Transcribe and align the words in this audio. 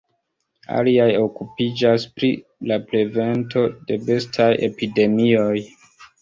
Aliaj 0.77 1.09
okupiĝas 1.23 2.05
pri 2.19 2.29
la 2.71 2.79
prevento 2.87 3.65
de 3.91 3.99
bestaj 4.09 4.49
epidemioj. 4.71 5.55